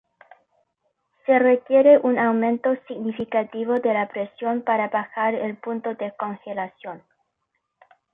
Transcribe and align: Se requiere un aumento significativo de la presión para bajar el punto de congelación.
Se 1.27 1.37
requiere 1.37 1.99
un 1.99 2.17
aumento 2.17 2.75
significativo 2.87 3.77
de 3.81 3.93
la 3.93 4.07
presión 4.09 4.63
para 4.63 4.87
bajar 4.89 5.35
el 5.35 5.57
punto 5.57 5.93
de 5.93 6.11
congelación. 6.17 7.03